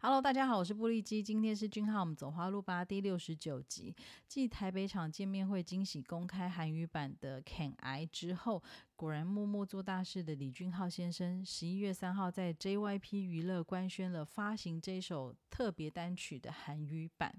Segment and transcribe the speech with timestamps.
[0.00, 3.92] Hello，大家好，我是布利基，今天是俊浩，我们走花路吧第六十九集。
[4.28, 8.62] 继台北场见面会惊喜公开韩语版的《Can I》之后，
[8.98, 17.32] 果然默默做大事的李俊浩先生，十一月三号在 JYP 娱乐官宣了发行这首特别单曲的韩语版。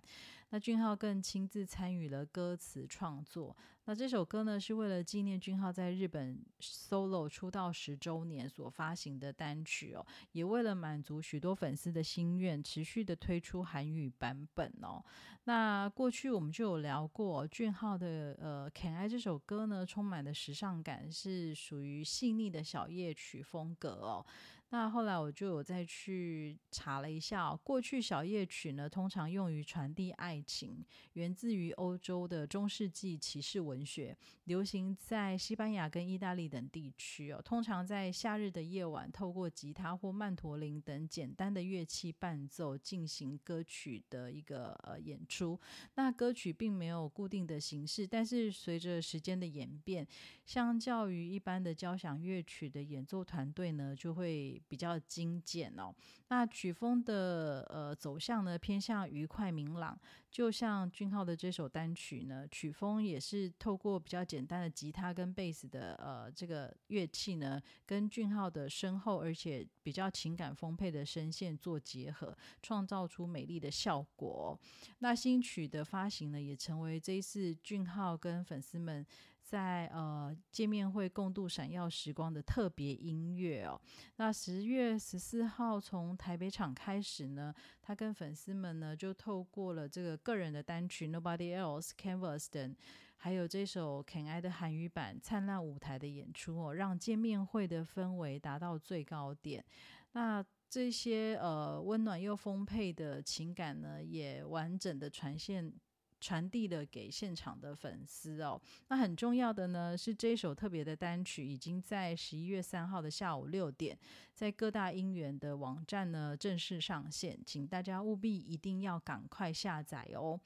[0.52, 3.56] 那俊浩更亲自参与了歌词创作。
[3.86, 12.64] 那这首歌呢，是为了纪念俊浩在日本 solo 出道十周年所发行的单曲哦，也为了满足许多粉丝的心愿。
[12.64, 15.04] 持续的推出韩语版本哦。
[15.44, 24.26] 那过去我们就有聊过俊浩的呃《Can I》这首歌呢，充满了时尚感，是属于细腻的小夜曲风格哦。
[24.72, 30.84] 那后来我就有再去查了一下，过去小夜曲呢，通常用于传递爱情，
[31.14, 37.42] 源自于欧洲的中世纪骑士文学，流行在西班牙跟意大利等地区哦。
[37.42, 42.40] 通常在夏日的夜晚，透过吉他或曼陀林等简单的乐器伴。
[42.50, 45.60] 奏进行歌曲的一个呃演出，
[45.96, 50.08] 那歌曲并没有固定的形式，但是随着时间的演变，
[50.46, 55.94] 相较于一般的交响乐曲的演奏团队呢，就会比较精简哦。
[56.28, 72.38] 那曲风的呃走向呢，偏向愉快明朗，就像俊浩的这首单曲呢，曲风也是透过比较简单的吉他跟贝斯的呃这个乐器呢，跟俊浩的深厚而且比较情感丰沛的声线做结合。
[72.62, 74.60] 创造出美丽的效果。
[75.00, 79.06] 那新曲的发行呢，也成为这一次俊浩跟粉丝们
[79.50, 83.82] 在呃见面会共度闪耀时光的特别音乐哦。
[84.18, 92.76] 那十月十四号从台北场开始呢，他跟粉丝们呢就透过了这个个人的单曲《Nobody Else》、《Canvas》等，
[93.18, 99.66] 还有这首《Can I》的韩语版《灿烂舞台》的演出哦，让见面会的氛围达到最高点。
[100.12, 105.74] 那这些呃温暖又丰沛的情感呢，也完整的传现
[106.20, 108.62] 传递了给现场的粉丝哦。
[108.88, 113.98] 那很重要的呢，是这首特别的单曲已经在十一月三号的下午六点，
[114.34, 120.40] 在各大音源的网站呢正式上线，请大家务必一定要赶快下载哦。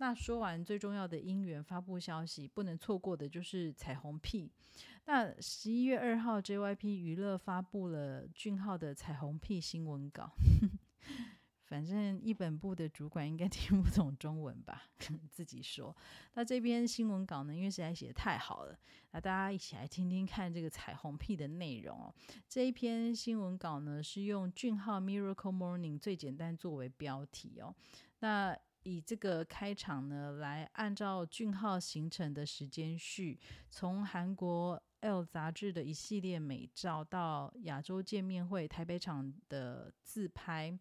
[0.00, 4.48] 那说完最重要的音源发布消息，不能错过的就是彩虹屁。
[5.06, 10.30] 那十一月二号，JYP 娱乐发布了俊浩的彩虹屁新闻稿。
[11.68, 14.84] 反正一本部的主管应该 听不懂中文吧？
[15.30, 15.94] 自己说。
[16.32, 18.78] 那这篇新闻稿呢，因为实在写的太好了，
[19.10, 22.14] 那大家一起来听听看这个彩虹屁的内容哦。
[22.48, 27.74] 这一篇新闻稿呢，是用俊浩 Miracle Morning 最简单作为标题哦。
[28.20, 33.38] 那以这个开场呢，来按照俊浩形成的时间序，
[33.70, 40.76] 从韩国《L》杂志的一系列美照，到亚洲见面会台北场的自拍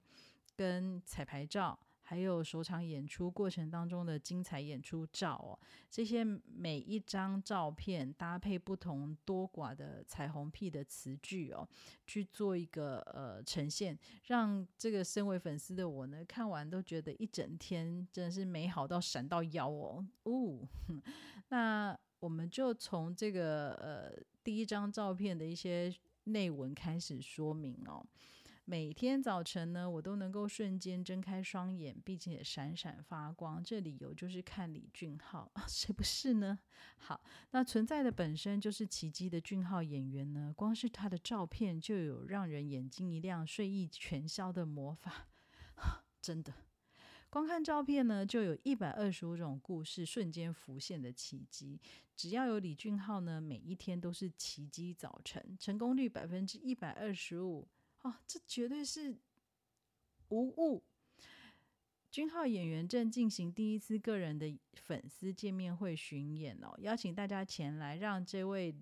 [0.57, 1.79] 跟彩排照。
[2.09, 5.59] 还有首场演出过程当中的精彩演出照哦，
[5.91, 11.68] 这些每一张照片搭配不同多寡的彩虹屁的词句哦，
[12.06, 20.07] 去做一个呃呈现，让这个身为粉丝的我呢，看完都觉得一整天真的是美好到闪到腰哦。
[20.24, 20.66] 哦，
[21.50, 24.13] 那我们就从这个呃
[24.45, 25.94] 第一张照片的一些
[26.24, 28.01] 内文开始说明哦。
[28.69, 33.63] 每天早晨呢，我都能够瞬间睁开双眼，并且闪闪发光。
[33.63, 36.59] 这理由就是看李俊浩， 谁不是呢？
[36.97, 45.29] 好，那存在的本身就是奇迹的俊浩演员呢，光是他的照片就有让人眼睛一亮、睡意全消的魔法。
[46.22, 46.53] 真的，
[47.29, 51.79] 光看照片呢，就有一百二十五种故事瞬间浮现的奇迹。
[52.17, 57.66] 只要有李俊浩呢，每一天都是奇迹早晨，成功率百分之一百二十五。
[58.07, 59.18] 哦，这绝对是
[60.29, 60.81] 无误。
[62.09, 68.73] 君浩演员正进行第一次个人的粉丝见面会巡演哦，邀请大家前来，让这位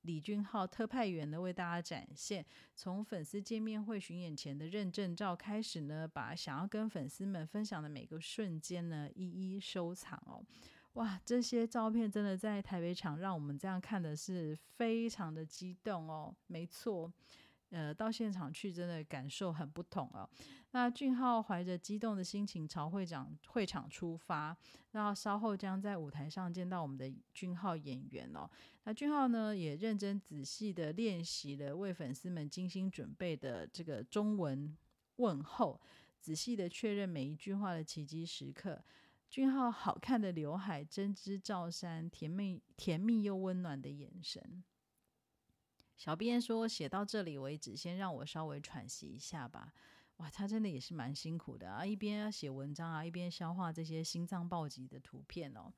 [0.00, 10.42] 李俊浩特派员呢为大家展现从粉丝见面会巡演前的认证照开始呢，把想要跟粉丝们分享的每个瞬间呢一一收藏哦。
[10.94, 17.12] 哇，这些照片真的在台北场让我们这样看的是非常的激动哦，没错。
[17.70, 20.28] 呃，到现场去真的感受很不同哦。
[20.72, 24.56] 那俊浩怀着激动的心情朝会长会场出发，
[24.92, 28.48] 那稍后将在舞台上见到我们的俊浩演员哦。
[28.84, 34.76] 那俊浩呢，也认真仔细的练习了为粉丝们精心准备的这个中文
[35.16, 35.80] 问候，
[36.20, 38.82] 仔细的确认每一句话的奇迹时刻。
[39.28, 44.64] 俊浩好看的刘海，针织罩衫，甜蜜甜蜜又温暖的眼神。
[46.00, 49.70] 小编说：“写到这里为止，先让我稍微喘息一下吧。
[50.16, 55.70] 哇，他真的也是蛮辛苦的啊，一边要写文章啊，一边消化这些心脏暴击的图片哦。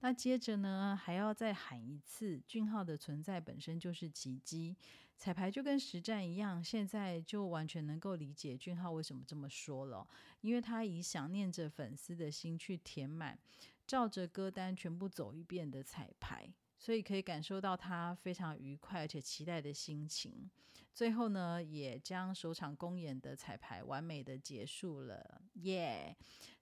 [0.00, 4.74] 那接着呢，还要再喊一次，俊浩的存在本身就是奇迹。
[5.18, 10.08] 彩排就跟实战一样，现在就完全能够理解俊浩为什么这么说了，
[10.40, 13.38] 因为他以想念着粉丝的心去填满，
[13.86, 20.50] 照着歌单全部走一遍的彩排，所以可以感受到他非常愉快而且期待的心情。
[20.94, 26.16] 最后呢，也将首场公演的彩排完美的结束了，耶！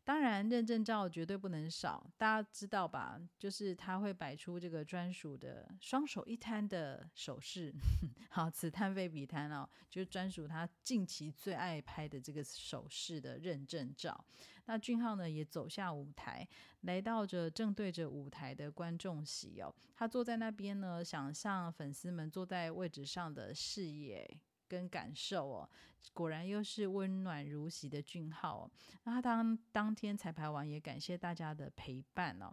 [0.05, 3.19] 当然，认证照绝对不能少，大家知道吧？
[3.39, 7.73] 就是他会摆出这个专属的双手一摊的手势，
[8.29, 14.25] 好，此摊非彼摊哦，就是专属他近期最爱拍的这个手势的认证照。
[14.67, 16.47] 那俊浩呢，也走下舞台，
[16.83, 24.39] 来到着正对着舞台的观众席哦，他坐在那边呢，想象粉丝们坐在位置上的视野。
[24.69, 25.69] 跟感受哦，
[26.13, 28.71] 果然又是温暖如洗的俊浩哦。
[29.05, 32.53] 那他当当天彩排完，也感谢大家的陪伴哦。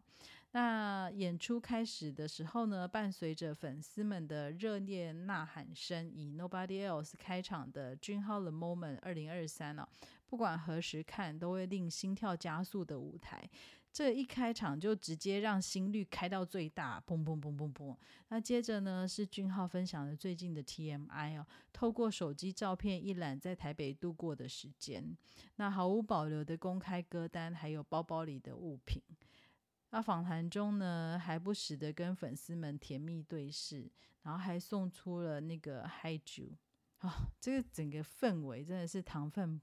[0.53, 9.87] 那演出开始的时候呢，伴随着粉丝们的热烈呐喊声，以 Nobody Else 开场的俊浩的 Moment 二零二三哦，
[10.31, 13.43] 不管何时看，都会令心跳加速的舞台。
[13.91, 17.93] 这一开场就直接让心率开到最大，砰砰砰砰砰。
[18.29, 25.17] 那接着呢是俊浩分享的最近的 TMI 哦，透过手机照片一览在台北度过的时间，
[25.57, 29.01] 那毫无保留的公开歌单，还有包包里的物品。
[29.89, 33.91] 那访谈中呢还不时的跟粉丝们甜蜜对视，
[34.23, 36.45] 然后还送出了那个嗨酒
[36.99, 39.59] 啊，这个整个氛围真的是糖分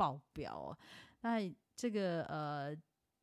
[0.00, 0.78] 爆表哦。
[1.20, 2.76] 那这个呃。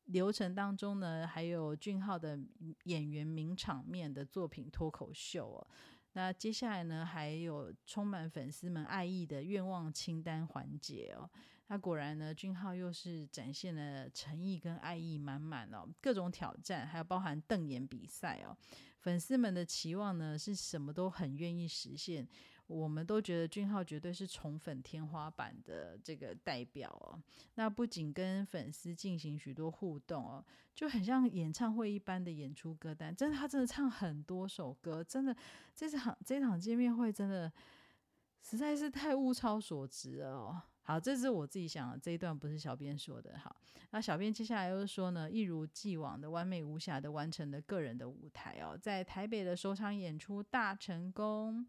[0.08, 2.40] 流程当中呢，还有俊浩的
[2.84, 5.66] 演员名场面的作品脱口秀哦。
[6.14, 11.28] 那接下来呢，还有充满粉丝们爱意的愿望清单环节哦。
[11.66, 18.56] 那果然呢，俊浩又是展现了诚意跟爱意满满哦，各种挑战，还有包含瞪眼比赛哦。
[19.00, 22.26] 粉丝们的期望呢，是什么都很愿意实现。
[22.68, 27.18] 我们都觉得俊浩绝对是宠粉天花板的这个代表哦。
[27.54, 30.44] 那不仅跟粉丝进行许多互动哦，
[30.74, 33.14] 就很像演唱会一般的演出歌单。
[33.16, 35.34] 真的，他真的唱很多首歌，真的
[35.74, 37.50] 这场这场见面会真的
[38.42, 40.62] 实在是太物超所值了哦。
[40.82, 43.38] 好，这是我自己想的，这一段不是小编说的。
[43.38, 43.56] 好，
[43.92, 51.66] 那小编接下来又是说呢，一如既往的完美无瑕的完成了个人的舞台哦，在台北的首场演出大成功。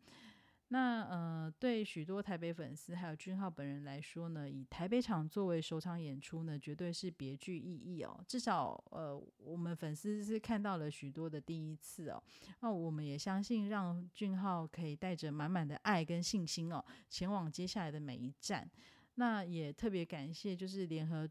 [0.71, 8.23] 那呃，对许多台北粉丝还有俊浩本人来说呢，以台北场作为首场演出呢，绝对是别具意义哦。
[8.27, 12.21] 至少呃，我们粉丝是看到了许多的第一次哦。
[12.59, 18.69] 那我们也相信，让俊浩可以带着满满的爱跟信心哦，前往接下来的每一站。
[19.15, 21.27] 那也特别感谢，就是联合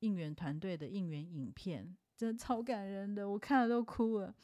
[0.00, 4.34] 应援团队的应援影片，真的超感人的，我看了都哭了。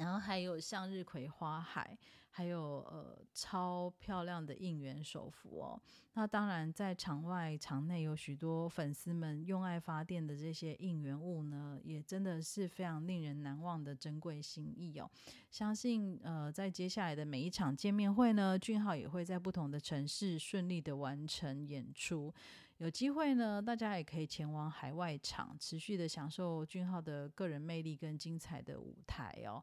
[0.00, 1.96] 然后还有向日葵花海。
[2.32, 5.82] 还有呃超漂亮的应援手幅哦，
[6.14, 15.10] 那当然在场外场内有许多粉丝们用爱发电的这些应援物呢，也真的是非常令人难忘的珍贵心意哦。
[15.50, 22.32] 相信呃在接下来的每一场见面会呢，俊浩也会在不同的城市顺利的完成演出。
[22.78, 29.62] 有机会呢，大家也可以前往海外场，持续的享受俊浩的个人魅力跟精彩的舞台哦。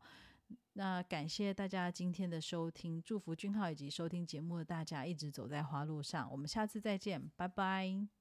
[0.74, 6.30] 那感谢大家今天的收听，祝福君浩以及收听节目的大家一直走在花路上。
[6.32, 8.17] 我们下次再见，拜拜。